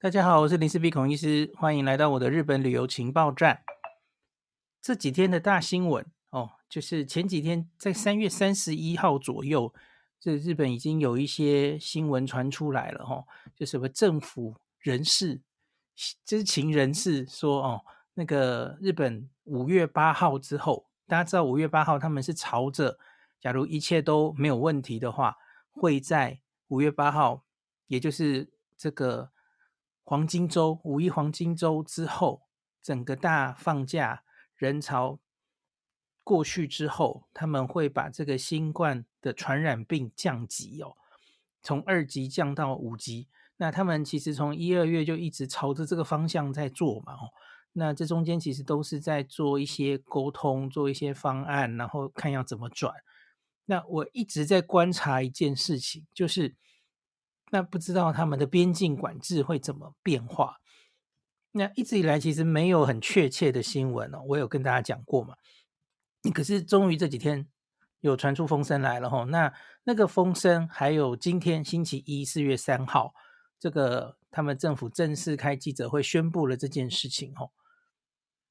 [0.00, 3.64] 大家好，我是林氏璧孔医师，欢迎来到我的日本旅游情报站。
[4.80, 9.74] 这几天的大新闻哦，就是前几天在三月三十一号左右，
[10.20, 13.26] 这日本已经有一些新闻传出来了哦，
[13.56, 15.40] 就什么政府人士、
[16.24, 17.84] 知情人士说哦，
[18.14, 22.96] 那个日本五月八号之后，大家知道五月八号他们是朝着，
[23.40, 25.34] 假如一切都没有问题的话，
[25.72, 26.38] 会在
[26.68, 27.44] 五月八号，
[27.88, 29.32] 也就是这个。
[30.08, 32.40] 黄金周、五一黄金周之后，
[32.82, 34.22] 整个大放假
[34.56, 35.18] 人潮
[36.24, 40.96] 过去之后，他们会把这个新冠的传染病降级哦，
[41.62, 43.28] 从二级降到五级。
[43.58, 47.28] 那他们其实从一二月就一直朝着这个方向在做嘛哦。
[47.74, 52.94] 那这中间其实都是在做一些沟通，做一些方案，然后看要怎么转。
[53.66, 56.56] 那我一直在观察一件事情，就是。
[57.50, 60.56] 那不知道他们的边境管制会怎么变化？
[61.52, 65.34] 那一直以来其实没有很确切的新闻哦，我有跟大家讲过嘛。
[66.34, 67.48] 可是终于这几天
[68.00, 69.52] 有传出风声来了吼，那
[69.84, 73.14] 那个风声还有今天星期一四月三号，
[73.58, 77.52] 这个他们政府正式开记者会宣布了这件事情吼。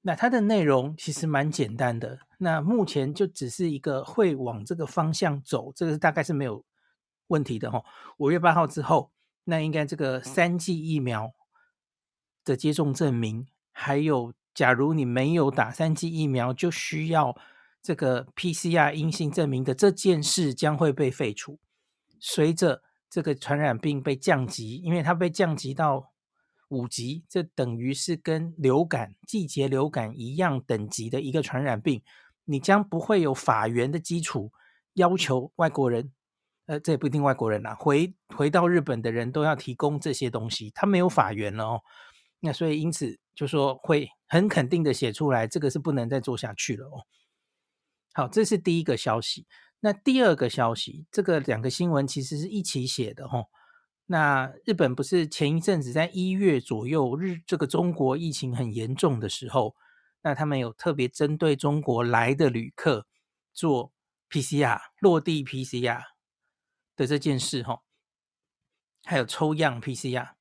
[0.02, 6.66] 那它的内容其实蛮简单的，那目前就只是一个会往这个方向走，这个大概是没有。
[7.28, 7.84] 问题的哈，
[8.18, 9.12] 五月八号之后，
[9.46, 11.34] 那应该这个三剂疫苗
[12.44, 17.38] 的接种证明，还有假如你没有打三剂疫苗，就需要
[17.82, 21.60] 这个 PCR 阴性证明的这件事将会被废除。
[22.20, 26.12] 随着这个传染病被降级，因为它被降级到
[26.70, 32.02] 五级，这等于是跟流感、季节流感一样等级的一个传染病，
[32.46, 34.52] 你将不会有法源的基础
[34.94, 36.12] 要求外国人。
[36.68, 41.82] 呃，这也不一定外国人呐，回回到日本的人都要提供这些东西，他没有法源了哦。
[42.40, 47.04] 那所以因此就说会很肯定的写出来，这个是不能再做下去了哦。
[48.14, 49.48] 好，这是第一个消息。
[49.80, 53.46] 那第二个消息，这个两个新闻其实是一起写的哦。
[54.08, 59.76] 那日本不是前一阵子在一月左右，日这个中国疫情很严重的时候，
[60.22, 63.06] 那他们有特别针对中国来的旅客
[63.54, 63.94] 做
[64.30, 66.17] PCR 落地 PCR。
[66.98, 67.80] 的这件事哈，
[69.06, 70.32] 还有抽样 PCR，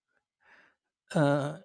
[1.11, 1.63] 呃，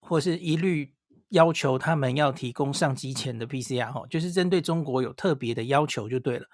[0.00, 0.94] 或是一律
[1.30, 6.46] 要求他们要提供上机前的 PCR 哈，就是针对中国有特别的要求就对了。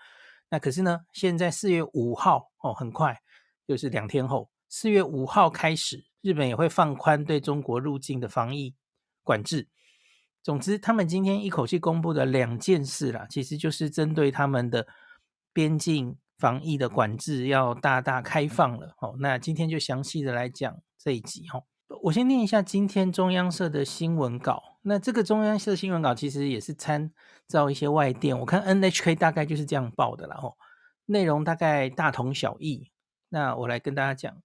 [0.48, 3.20] 那可是呢，现在四月五号哦，很快
[3.68, 8.74] 就是两天后，四月五号开始，日本也会放宽对中国入境的防疫
[9.22, 9.68] 管制。
[10.42, 14.88] 总之，他们今天一口气公布的两件事啦，其实就是针对他们的
[15.52, 16.16] 边境。
[16.42, 21.62] 防疫的管制要大大开放了，哦，那今天就详细的来讲这一集，哦，
[22.02, 24.60] 我先念一下今天中央社的新闻稿。
[24.82, 27.12] 那这个中央社新闻稿其实也是参
[27.46, 30.56] 照一些外电，我看 NHK 大概就是这样报的啦，哦，
[31.06, 32.90] 内容大概大同小异。
[33.28, 34.42] 那我来跟大家讲，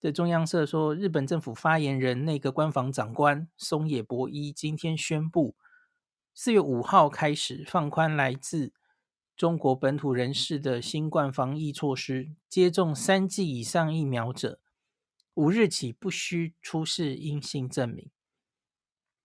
[0.00, 5.54] 这中央社说，日本政府发言人、内阁官房长官松野博一今天宣布，
[6.32, 8.72] 四月五号开始放宽来自
[9.40, 14.60] 中国本土人士的新冠防疫措施，接种三剂以上疫苗者，
[15.32, 18.10] 五日起不需出示阴性证明。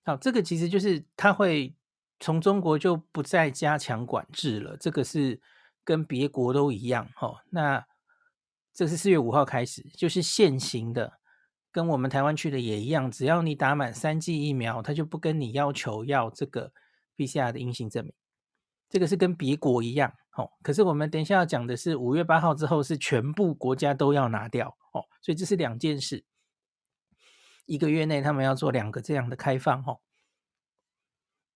[0.06, 1.76] 好，这个其实就是他会
[2.18, 5.42] 从中国就不再加强管制了，这个是
[5.84, 7.10] 跟别国都一样。
[7.20, 7.86] 哦，那
[8.74, 11.20] 这是四月五号开始，就是现行的，
[11.74, 16.72] 跟我们台湾去的也一样，只要你打满三剂疫苗，他就不跟你要求要这个
[17.18, 18.14] PCR 的阴性证明。
[18.96, 26.24] 这个是跟别国一样，哦，可是我们等一下要讲的是五月八号之后是全部国家都要拿掉，哦，所以这是两件事，
[27.66, 30.00] 一个月内他们要做两个这样的开放，哦。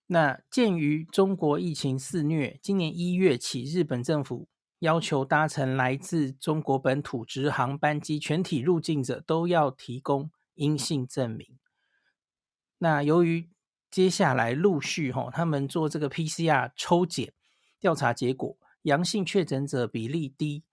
[0.07, 4.49] 那鉴于中国疫情肆虐，今年一月起，日本政府
[4.79, 11.57] 要求搭乘来自中国本土直航班机全体入境者都要提供阴性证明。
[12.79, 13.49] 那由于
[13.91, 17.34] 接下来陆续哈，他们做这个 PCR 抽检
[17.80, 20.64] 调查结果，阳性确诊者比例低，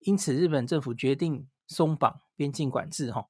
[0.00, 3.28] 因此日本政府决定松绑边境管制哈。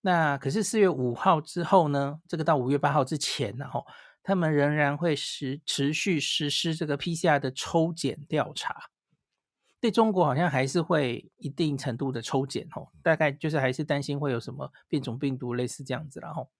[0.00, 2.20] 那可是四月五号之后呢？
[2.26, 3.68] 这个到五月八号之前呢？
[3.68, 3.84] 哈，
[4.22, 8.90] 他们仍然会实持续实施这个 PCR 的抽检调查。
[9.80, 16.50] 对中国好像还是会一定程度的抽检哈，大概就是还是担心会有什么变种病毒类似这样子然后。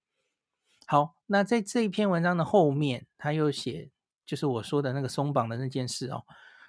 [0.86, 3.90] 好，那在这一篇文章的后面，他又写，
[4.26, 6.24] 就是我说的那个松绑的那件事哦。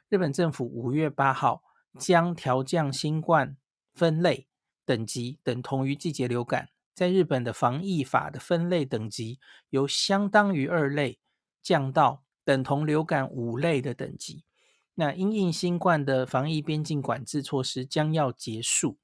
[0.07, 1.63] 日本政府五月八号
[1.99, 3.57] 将调降新冠
[3.93, 4.47] 分类
[4.85, 9.39] 等级，等同于季节流感，在日本的防疫法的分类等级
[9.69, 11.19] 由相当于二类
[11.61, 14.45] 降到等同流感五类的等级。
[14.93, 18.97] 那因应新冠的防疫边境管制措施将要结束。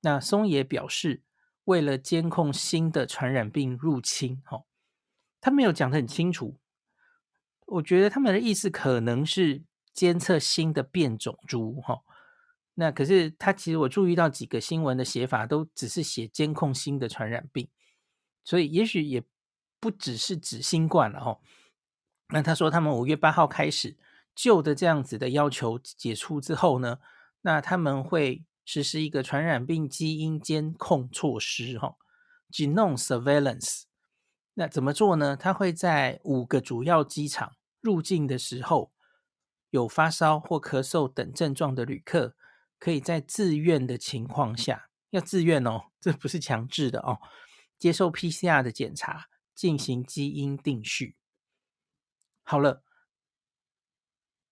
[0.00, 1.22] 那松野表示，
[1.64, 4.64] 为了监控新的传染病入侵，哈，
[5.40, 6.58] 他没有讲得很清楚。
[7.66, 9.62] 我觉得他们的意思可能是
[9.92, 12.02] 监测新的变种株，哈。
[12.74, 17.68] 那可是他其实我注意到几个新闻的写法都只是写监控新的传染病，
[18.42, 19.22] 所以也许也
[19.80, 21.38] 不只是指新冠了，哈。
[22.28, 23.96] 那他说他们五月八号开始。
[24.36, 26.98] 旧的这样子的要求解除之后呢，
[27.42, 31.96] 那他们会实施一个传染病基因监控措施，哈
[32.50, 33.82] ，genome surveillance。
[34.54, 35.36] 那怎么做呢？
[35.36, 38.92] 它会在五个主要机场入境的时候，
[39.70, 42.36] 有发烧或咳嗽等症状的旅客，
[42.78, 47.20] 可以在自愿的情况下，要自愿哦，这不是强制的哦，
[47.78, 51.16] 接受 PCR 的检查，进行基因定序。
[52.42, 52.82] 好了。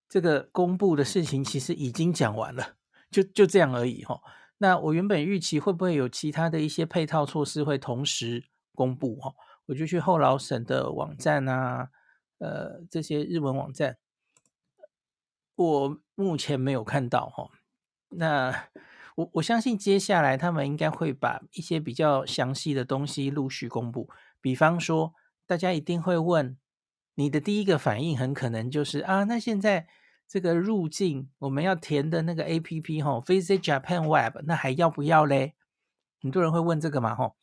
[0.09, 2.77] 这个公布的事情其实已经讲完了，
[3.13, 4.21] 就就这样而已哈。
[4.59, 8.45] 那我原本预期会不会有其他的一些配套措施会同时
[8.75, 9.35] 公布哈？
[9.67, 11.91] 我就去后劳省的网站啊，
[12.39, 13.99] 呃，这些日文网站，
[15.57, 17.51] 我目前没有看到哈。
[18.09, 18.69] 那
[19.17, 24.09] 我我相信接下来他们应该会把一些比较详细的东西陆续公布，
[24.41, 25.13] 比方说
[25.47, 26.57] 大家一定会问，
[27.17, 29.87] 你的第一个反应很可能就是啊，那现在。
[30.33, 35.53] 这个入境我们要填的那个 APP 哈，Visit Japan Web，那还要不要嘞？
[36.23, 37.35] 很多人会问这个嘛哈，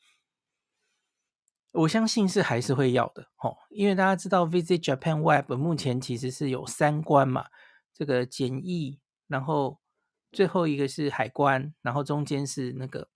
[1.74, 7.50] 我相信是还是会要的哈，因为大家知道 Visit Japan Web 目前其实是有三关嘛，
[7.94, 9.80] 这个检疫，然后
[10.31, 13.07] 最后一个是海关，然后中间是那个，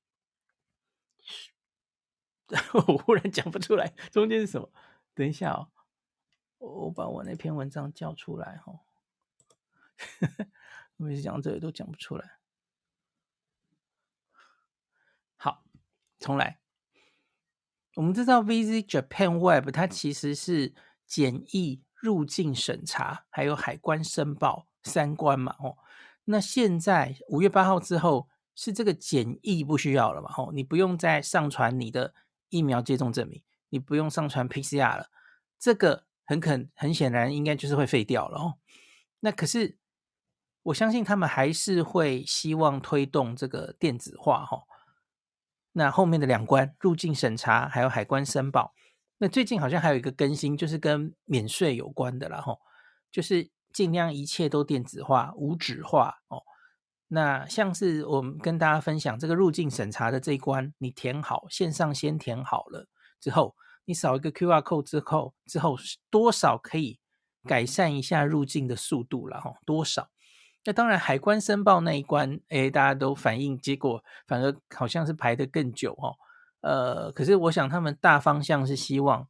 [2.88, 4.70] 我忽然讲不出来，中间是什么？
[5.16, 5.70] 等一下哦，
[6.60, 8.80] 我把我那篇文章叫出来哈。
[10.98, 12.38] 我 每次讲这里都讲不出来。
[15.36, 15.64] 好，
[16.20, 16.60] 重来。
[17.96, 20.74] 我们知道 Visit Japan Web 它其实是
[21.06, 25.56] 检疫、入境审查还有海关申报三关嘛。
[25.60, 25.78] 哦，
[26.26, 30.34] 那现在五月八号之后是这个检疫不需要了嘛？
[30.38, 32.16] 哦，你不用再上传你的
[32.50, 35.12] 疫苗接种证明，你不用上传 PCR 了。
[35.60, 38.60] 这个很肯很显然应该就是会废掉了哦。
[39.20, 39.78] 那可是。
[40.64, 44.64] 我相信他们还是会希望推动这个电子化哈。
[45.74, 48.74] 那后面的两关入境审查还有海关申报，
[49.18, 52.58] 那最近好像还有一个更新，就是跟免税有关的啦哈，
[53.12, 56.44] 就是尽量一切都电子化、无纸化哦。
[57.08, 62.88] 那像是我们跟大家分享这个入境审查的这一关，你填好线上先填好了
[63.20, 63.56] 之后，
[63.86, 65.76] 你扫一个 QR code 之后，之后
[66.10, 67.00] 多少可以
[67.44, 69.56] 改善一下入境的速度了哈？
[69.66, 70.10] 多少？
[70.66, 76.16] 那当然，海关申报那一关，诶，大家都反映，结果反而好像是排得更久哦。
[76.62, 79.28] 呃，可是我想他们大方向是希望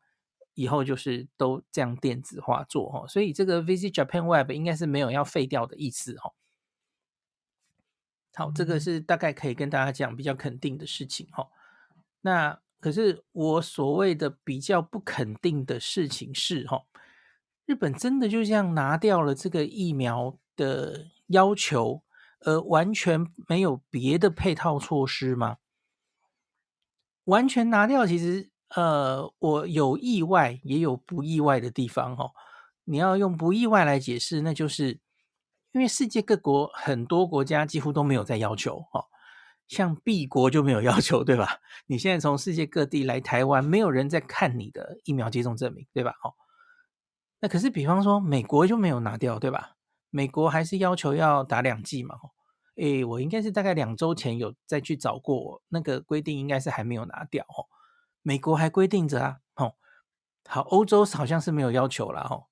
[0.53, 6.33] 以后就是都这样电子化做哦，所以这个 Visit Japan Web 应该是没有要废掉的意思哦。
[8.35, 11.47] 好，这个是大概可以跟大家讲比较肯定的事情哈。
[12.21, 16.83] 那可是我所谓的比较不肯定的事情是哈，
[17.65, 22.03] 日本真的就这样拿掉了这个疫苗的要求，
[22.39, 25.57] 呃，完全没有别的配套措施吗？
[27.25, 32.31] 完全拿掉，其实，呃，我有意外，也有不意外的地方哦。
[32.83, 34.99] 你要用不意外来解释，那就是
[35.71, 39.05] 因为世界各国很多国家几乎都没有在要求哦，
[39.69, 41.61] 像 B 国就没有要求，对吧？
[41.87, 46.13] 你现在从世界各地来台湾，没有人在看你的疫苗接种证明，对吧？
[46.23, 46.33] 哦，
[47.39, 49.77] 那可是比方说美国就没有拿掉，对吧？
[50.15, 52.15] 美国还是要求要打两剂嘛？
[52.75, 57.65] 诶，我应该是大概两周前有再去找过，那个规定应该是还没有拿掉哦。
[58.21, 59.73] 美国还规定着啊，哦，
[60.47, 62.45] 好，欧洲好像是没有要求了哦。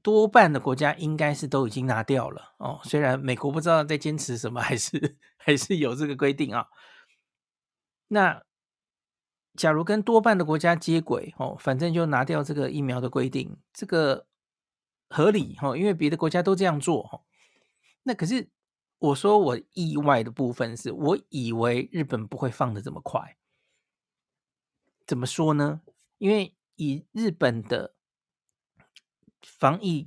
[0.00, 2.80] 多半的国家应该是都已经拿掉了哦。
[2.82, 6.68] 虽然美国不知道在坚持什么，还是还是有这个规定啊。
[8.08, 8.42] 那
[9.54, 14.26] 假如跟多半的国家接轨哦，反正就拿掉这个疫苗的规定，这个。
[15.10, 17.20] 合理哈，因为别的国家都这样做哈。
[18.04, 18.48] 那可是
[18.98, 23.36] 我说我意外的部分是，我以为日本不会放的这么快。
[25.06, 25.80] 怎么说呢？
[26.18, 27.94] 因为以日本的
[29.42, 30.06] 防疫，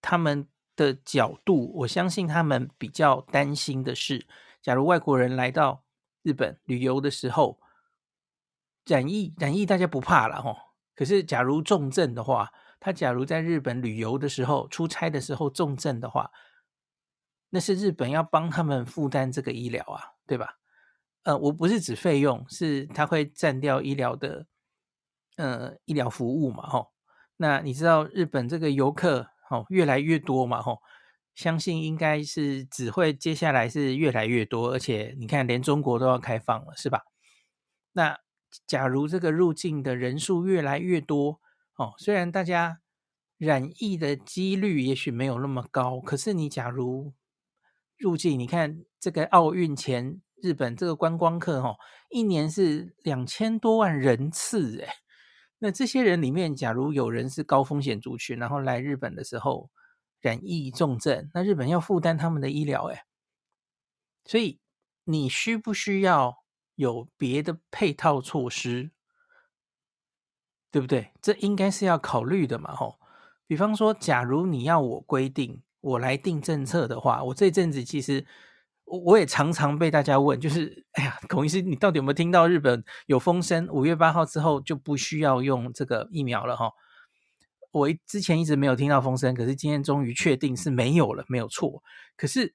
[0.00, 4.26] 他们的角度，我相信他们比较担心的是，
[4.62, 5.84] 假如外国人来到
[6.22, 7.60] 日本旅游的时候，
[8.86, 10.56] 染疫染疫大家不怕了哦。
[10.94, 16.30] 可是假如重症的话，他假如在日本旅游的时候、出差的时候重症的话，
[17.50, 20.56] 那是日本要帮他们负担这个医疗啊，对吧？
[21.24, 24.46] 呃，我不是指费用，是他会占掉医疗的
[25.36, 26.92] 呃医疗服务嘛，吼。
[27.36, 30.80] 那你知道日本这个游客哦越来越多嘛，吼，
[31.34, 37.02] 相信应该是只会接下来是越来越多，而且你看连中国都要开放了，是吧？
[37.92, 38.18] 那
[38.66, 41.42] 假如这个入境的人数越来越多。
[41.80, 42.82] 哦，虽然大家
[43.38, 47.14] 染疫的几率也许没有那么高，可是你假如
[47.96, 51.76] 入境，你看这个奥运前日本这个观光客，哦，
[52.10, 54.88] 一年是两千多万人次，诶，
[55.58, 59.70] 那这些人里面，假如有人是高风险族群，然后来日本的时候
[60.20, 63.04] 染疫重症，那日本要负担他们的医疗，诶，
[64.26, 64.60] 所以
[65.04, 66.44] 你需不需要
[66.74, 68.90] 有别的配套措施？
[70.70, 71.10] 对不对？
[71.20, 72.98] 这应该是要考虑的嘛，吼。
[73.46, 78.24] 比方说，假如你要我规定，我来定政策的话，我这阵子其实
[78.84, 86.70] 我我也常常被大家问，就是，哎呀，孔医师，你到底有没有听到日本有风声，五月八号之后就不需要用这个疫苗了，哈？
[87.72, 91.82] 我之前一直没有听到风声，可是今天终于确定是没有了，没有错。
[92.16, 92.54] 可是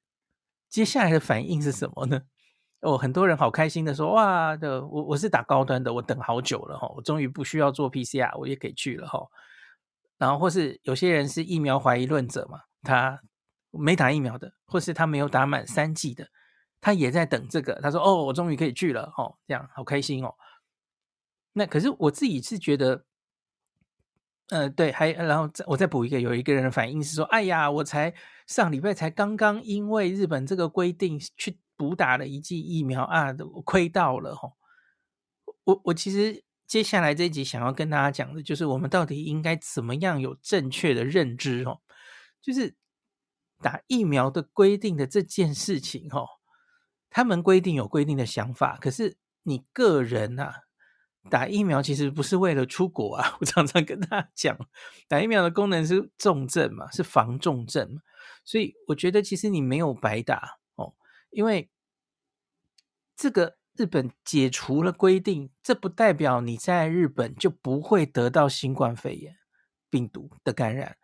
[0.69, 2.21] 接下来的反应是什么呢？
[2.85, 9.27] 哦，很多人好开心的说，哇的，我我是打高端的，我等好久了哈，我终于不需要做 PCR，我也可以去了哈。
[10.19, 13.19] 然后或是有些人是疫苗怀疑论者嘛，他
[13.71, 16.27] 没打疫苗的，或是他没有打满三剂的，
[16.79, 17.73] 他也在等这个。
[17.81, 20.35] 他说，哦，我终于可以去了哦，这样好开心哦。
[21.53, 23.03] 那可是我自己是觉得，
[24.49, 28.13] 呃，对，还然后再我再补一个，有一个人的反应是说，哎呀，我才
[28.45, 31.57] 上礼拜才刚刚因为日本这个规定去。
[31.77, 34.53] 补打了一剂疫苗啊，我亏到了吼！
[35.63, 41.81] 我我其实接下来这一集想要跟大家讲的，就是我们到底应该怎么样有正确的认知哦，
[42.41, 42.75] 就是
[43.61, 46.27] 打疫苗的规定的这件事情哦，
[47.09, 50.61] 他们规定有规定的想法，可是你个人啊，
[51.29, 53.37] 打疫苗其实不是为了出国啊。
[53.39, 54.57] 我常常跟大家讲，
[55.07, 58.01] 打疫苗的功能是重症嘛，是防重症嘛，
[58.43, 60.59] 所以我觉得其实你没有白打。
[61.35, 61.69] 因为
[63.13, 69.35] 这个日本解除了规定，这不代表你在日本就不会得到新冠肺炎
[69.89, 70.95] 病毒的感染，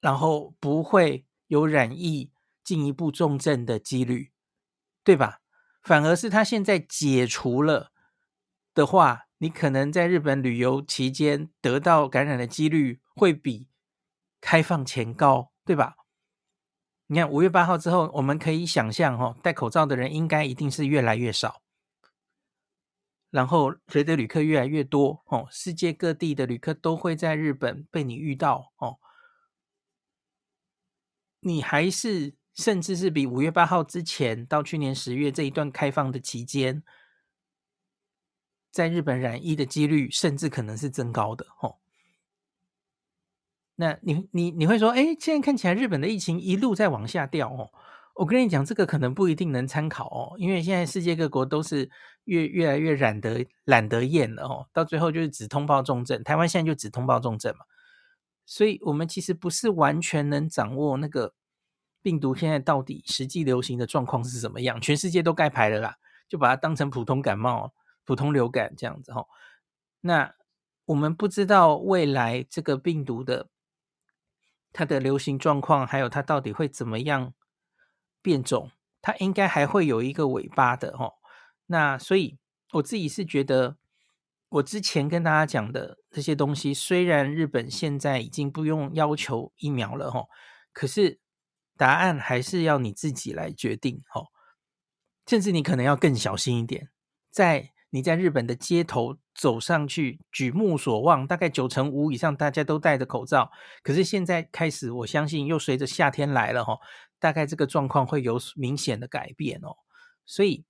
[0.00, 2.32] 然后不会有染疫
[2.64, 4.32] 进一步重症的几率，
[5.04, 5.42] 对吧？
[5.82, 7.92] 反而是他现在解除了
[8.72, 13.68] 的话，你可能在日本旅游期间得到感染的几率会比
[14.40, 15.96] 开放前高，对吧？
[17.12, 21.60] 你看五月八号之后，我们可以想象，哈，戴口罩的人应该一定是越来越少。
[23.30, 29.00] 然后随着旅客越来越多，哦，世界各地的旅客都会在日本被你遇到，哦，
[31.40, 36.84] 你还是甚至是比五月八号之前到去年十月这一段开放的期间，
[38.70, 41.78] 在日本染疫的几率甚至可能是增高的，哦。
[43.80, 47.70] 那你你你会说，哎，现在看起来日本的疫情一路在往下掉哦。
[48.14, 51.90] 我跟你讲，这个可能不一定能参考哦，因为现在世界各国都是
[52.24, 57.64] 越越来越懒得懒得验了哦，到最后就是只通报重症，台湾现在就只通报重症嘛，
[58.44, 61.32] 所以我们其实不是完全能掌握那个
[62.02, 65.96] 病毒现在到底实际流行的状况是怎么样，全世界都盖牌了啦，
[66.28, 67.72] 就把它当成普通感冒、
[68.04, 69.24] 普通流感这样子哈。
[70.02, 70.34] 那
[70.84, 73.48] 我们不知道未来这个病毒的。
[74.72, 77.34] 它的流行状况，还有它到底会怎么样
[78.22, 81.12] 变种，它应该还会有一个尾巴的齁。
[81.66, 82.38] 那所以
[82.72, 83.76] 我自己是觉得，
[84.48, 90.26] 我之前跟大家讲的这些东西，虽然日本现在已经不用要求疫苗了齁，
[90.72, 91.20] 可是
[91.76, 94.26] 答案还是要你自己来决定齁。
[95.26, 96.90] 甚至你可能要更小心一点，
[97.30, 97.72] 在。
[97.92, 103.50] 你在日本的街头走上去，举目所望，大概九成五以上大家都戴着口罩。
[103.82, 106.78] 可是现在开始，我相信又随着夏天来了，哈，
[107.18, 109.78] 大概这个状况会有明显的改变哦。
[110.26, 110.66] 所以，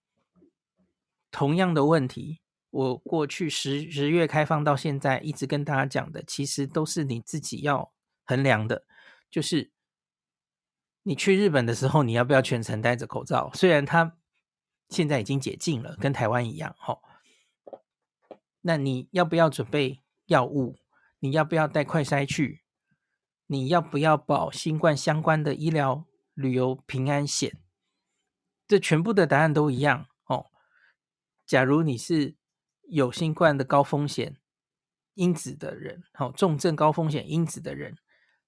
[1.33, 7.91] 同样的问题，我过去十十月开放到现在，一直跟大家讲的，其实都是你自己要
[8.25, 8.85] 衡量的，
[9.29, 9.73] 就是
[11.03, 13.51] 你去日本的时候，你要不要全程戴着口罩？
[13.53, 14.17] 虽然它
[14.91, 16.97] 现在已经解禁了，跟台湾一样，哈。
[18.63, 20.77] 那你要不要准备药物？
[21.19, 22.63] 你要不要带快筛去？
[23.47, 27.59] 你要不要保新冠相关的医疗旅游平安险？
[28.67, 30.47] 这全部的答案都一样哦。
[31.45, 32.37] 假如你是
[32.89, 34.37] 有新冠的高风险
[35.15, 37.97] 因子的人，好，重症高风险因子的人，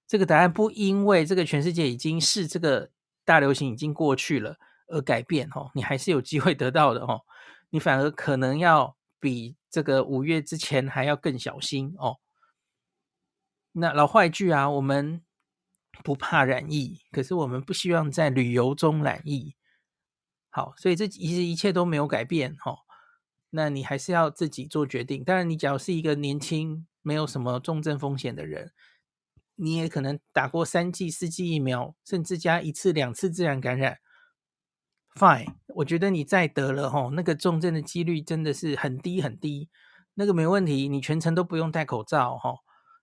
[0.07, 2.91] 这个答案不因为这个全世界已经是这个
[3.25, 7.23] 大流行已经过去了而改变，哦，你还是有机会得到的，哦，
[7.71, 12.19] 你反而可能要比这个五月之前还要更小心，哦。
[13.71, 15.23] 那老话一句啊，我们
[16.03, 19.55] 不怕染疫，可是我们不希望在旅游中染疫。
[20.51, 22.77] 好，所以这其实一切都没有改变，哈。
[23.51, 25.23] 那你还是要自己做决定。
[25.23, 28.73] 当然，你只要是一个年轻、没有什么重症风险的人，
[29.55, 33.99] 你也可能打过三剂、四剂疫苗，甚至加一次、两次自然感染
[35.15, 35.55] ，fine。
[35.75, 39.71] 我觉得你再得了，哈，那个重症的几率真的是很低很低，
[40.15, 42.57] 那个没问题，你全程都不用戴口罩，哈，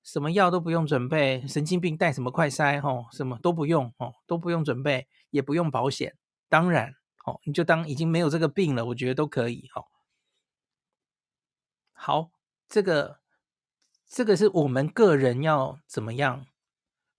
[0.04, 6.16] 什么药都不用准备，神经病带什么快筛，哈，什么都不用，哦，都不用准备，也不用保险。
[6.48, 6.94] 当然，
[7.26, 9.86] 哦，你就当已经没有这个病了，我觉得都可以，哦。
[11.94, 12.30] 好，
[12.68, 13.20] 这个
[14.08, 16.46] 这个是我们个人要怎么样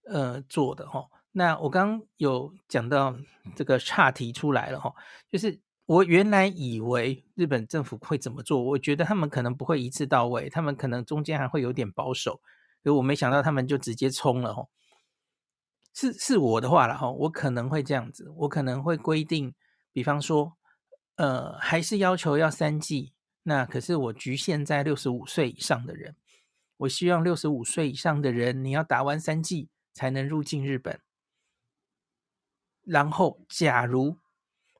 [0.07, 1.09] 呃做的哈。
[1.33, 3.17] 那我刚有讲到
[3.55, 4.93] 这个岔题出来了哈，
[5.31, 12.41] 就是我原来以为日本政府会怎么做，我觉得他们可能不会一次到位，他们可能中间还会有点保守，
[12.83, 14.67] 所以我没想到他们就直接冲了哈。
[15.93, 19.55] 是是我的话了哈，我可能会这样子，我可能会规定，
[19.93, 20.57] 比方说
[21.17, 23.13] 呃，还是要求要三剂。
[23.43, 26.15] 那可是我局限在六十五岁以上的人，
[26.77, 31.01] 我希望六十五岁以上的人，你要打完三剂才能入境日本。
[32.83, 34.17] 然后，假如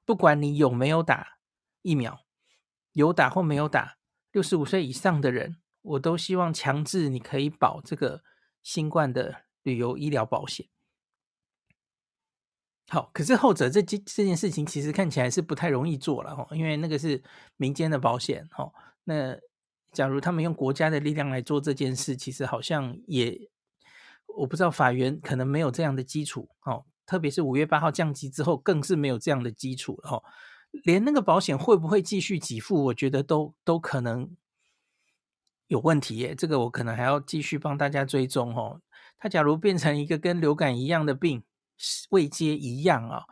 [0.05, 1.39] 不管你有没有打
[1.83, 2.21] 疫苗，
[2.93, 3.99] 有打或没有打，
[4.33, 8.23] 六十五岁以上的人，我都希望强制你可以保这个
[8.63, 10.67] 新冠的旅游医疗保险。
[12.89, 17.23] 好，可是后者这这这件事情其实看起来是不太容易做了哈，因为那个是
[17.57, 18.73] 民间的保险哈。
[19.05, 19.39] 那
[19.93, 23.49] 假如他们用国家的力量来做这件事，其实好像也
[24.39, 26.85] 我不知道法源可能没有这样的基础哦。
[27.11, 30.23] 特别是五月八号降级之后，更是没有这样的基础了。
[30.85, 34.31] 连那个保险会不会继续给付，我觉得都都可能
[35.67, 36.35] 有问题耶。
[36.35, 38.81] 这个我可能还要继续帮大家追踪哦。
[39.19, 41.43] 它假如变成一个跟流感一样的病。
[42.11, 43.25] 未接一样啊、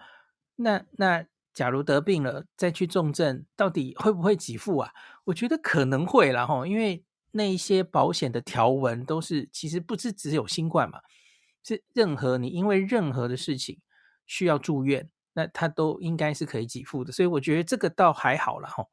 [0.56, 4.90] 那那假如得病了再去重症，到底会不会给付啊？
[5.24, 10.98] 我觉得可能会啦齁，因为那一些保险的条文都是，其实不是只有新冠嘛，
[11.68, 13.80] 是任何你因为任何的事情
[14.26, 18.86] 需要住院，那他都应该是可以给付的，所以我觉得这个倒还好啦齁，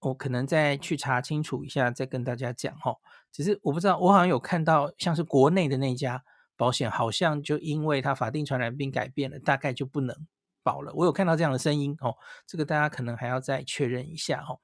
[0.00, 2.96] 我可能再去查清楚一下，再跟大家讲齁。
[3.30, 6.24] 只是我不知道，我好像有看到像是国内的那家。
[6.56, 10.14] 保险好像就因为它法定传染病改变了，大概就不能
[10.62, 10.92] 保了。
[10.94, 12.14] 我有看到这样的声音哦，
[12.46, 14.60] 这个大家可能还要再确认一下哦。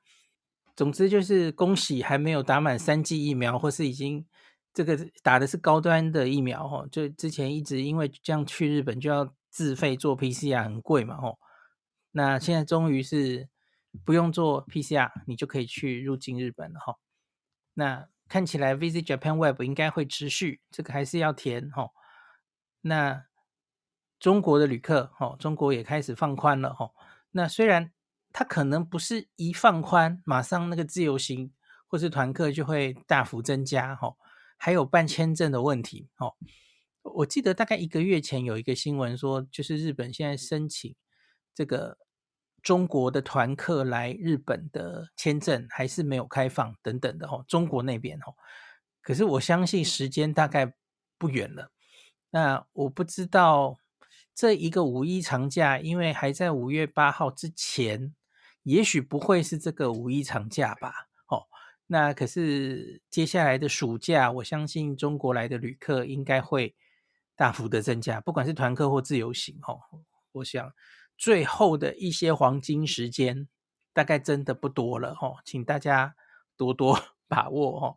[0.77, 4.27] 总之就是恭喜还没有打满三剂疫苗，或是已经
[4.77, 6.89] 这个打的是高端的疫苗哦。
[6.93, 11.39] 就之前一直因为这样去日本就要自费做 PCR 很贵嘛哦。
[12.13, 13.49] 那现在终于是
[14.05, 16.97] 不用做 PCR，你就可以去入境日本了哈。
[17.75, 18.09] 那。
[18.29, 21.91] 看起来 Visit Japan Web 应该会持续，这个还是要填哈。
[22.81, 23.25] 那
[24.19, 26.91] 中国的旅客哈，中国也开始放宽了哈。
[27.31, 27.93] 那虽然
[28.33, 31.53] 它可能不是一放宽，马上那个自由行
[31.87, 34.17] 或是团客就会大幅增加哈，
[34.57, 36.35] 还有办签证的问题哦。
[37.03, 40.95] 我记得大概一个月前有一个新闻说，就是日本现在申请
[41.55, 41.99] 这个。
[42.63, 48.35] 中国的团客来日本的签证还是没有开放等等的哦，中国那边哦，
[49.03, 50.75] 可是我相信时间大概
[51.17, 51.71] 不远了。
[52.31, 53.79] 那我不知道
[54.35, 58.13] 这一个五一长假，因为还在五月八号之前，
[58.65, 61.06] 也许不会是这个五一长假吧？
[61.87, 66.75] 那可是接下来的暑假，我相信中国来的旅客应该会
[67.35, 69.81] 大幅的增加，不管是团客或自由行哦，
[70.33, 70.73] 我想。
[71.19, 73.49] 最后的一些黄金时间，
[73.95, 76.15] 大概真的不多了哦，请大家
[76.59, 77.97] 多多 把握哦。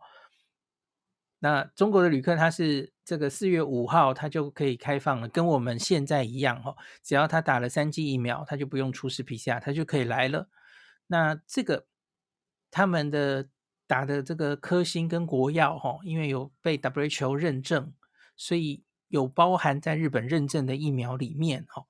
[1.40, 10.48] 那中国的旅客他是这个四月五号他就可以开放了，跟我们现在一样哦，只要他打了三剂疫苗，他就不用出示 PCR，他就可以来了。
[11.08, 11.88] 那这个
[12.72, 13.50] 他们的
[13.90, 17.92] 打的这个科兴跟国药哈，因为有被 WHO 认证，
[18.38, 21.88] 所以有包含在日本认证的疫苗里面哈。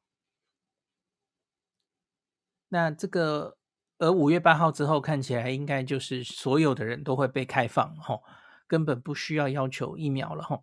[2.70, 3.58] 那这个，
[3.98, 8.22] 而五月八号之后看起来应该就是所有的人都会被开放哈，
[8.66, 10.62] 根本不需要要求疫苗了哈。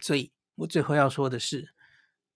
[0.00, 1.74] 所以我最后要说的是，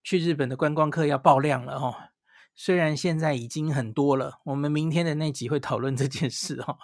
[0.03, 2.09] 去日本的观光客要爆量了哈。
[2.53, 6.77] 虽然现在已经很多了，我们明天的那集会讨论这件事哈。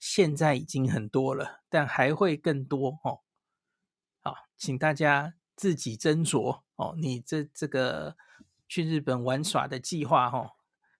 [0.00, 3.20] 现在已经很多了，但还会更多哦。
[4.22, 6.96] 好，请大家自己斟酌哦。
[6.98, 8.16] 你这这个
[8.66, 10.52] 去日本玩耍的计划哦，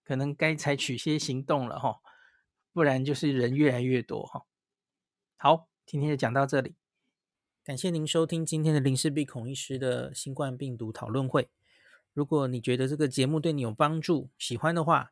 [0.03, 1.99] 可能该采取些行动了哈、哦，
[2.71, 4.43] 不然就是人越来越多哈、哦。
[5.35, 6.75] 好，今天就讲到这里，
[7.63, 11.49] 感谢您收听今天的林氏璧孔医师的新冠病毒讨论会。
[12.13, 15.11] 如果你觉得这个节目对你有帮助，喜欢的话，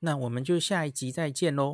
[0.00, 1.68] 那我们就下一集再见喽。